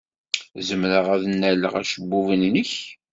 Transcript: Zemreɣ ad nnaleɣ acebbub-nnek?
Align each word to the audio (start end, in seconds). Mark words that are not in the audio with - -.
Zemreɣ 0.67 1.05
ad 1.15 1.23
nnaleɣ 1.31 1.73
acebbub-nnek? 1.81 2.71